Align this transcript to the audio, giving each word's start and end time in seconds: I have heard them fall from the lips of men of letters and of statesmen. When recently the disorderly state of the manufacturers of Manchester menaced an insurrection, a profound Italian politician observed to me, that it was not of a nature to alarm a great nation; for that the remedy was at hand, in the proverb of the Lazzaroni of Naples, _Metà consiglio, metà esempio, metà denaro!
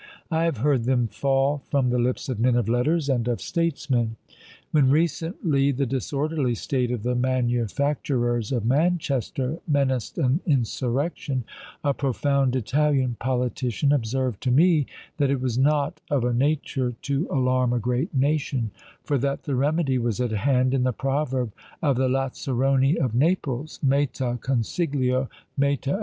I 0.31 0.45
have 0.45 0.57
heard 0.65 0.85
them 0.85 1.05
fall 1.05 1.59
from 1.69 1.91
the 1.91 1.99
lips 1.99 2.27
of 2.27 2.39
men 2.39 2.55
of 2.55 2.67
letters 2.67 3.07
and 3.07 3.27
of 3.27 3.39
statesmen. 3.39 4.15
When 4.71 4.89
recently 4.89 5.71
the 5.71 5.85
disorderly 5.85 6.55
state 6.55 6.89
of 6.89 7.03
the 7.03 7.13
manufacturers 7.13 8.51
of 8.51 8.65
Manchester 8.65 9.59
menaced 9.67 10.17
an 10.17 10.41
insurrection, 10.47 11.43
a 11.83 11.93
profound 11.93 12.55
Italian 12.55 13.15
politician 13.19 13.91
observed 13.91 14.41
to 14.41 14.49
me, 14.49 14.87
that 15.17 15.29
it 15.29 15.39
was 15.39 15.59
not 15.59 16.01
of 16.09 16.23
a 16.23 16.33
nature 16.33 16.95
to 17.03 17.27
alarm 17.29 17.71
a 17.71 17.77
great 17.77 18.11
nation; 18.11 18.71
for 19.03 19.19
that 19.19 19.43
the 19.43 19.53
remedy 19.53 19.99
was 19.99 20.19
at 20.19 20.31
hand, 20.31 20.73
in 20.73 20.81
the 20.81 20.93
proverb 20.93 21.51
of 21.83 21.95
the 21.95 22.09
Lazzaroni 22.09 22.97
of 22.97 23.13
Naples, 23.13 23.79
_Metà 23.85 24.41
consiglio, 24.41 25.29
metà 25.29 25.29
esempio, 25.29 25.29
metà 25.59 25.81
denaro! 25.93 25.99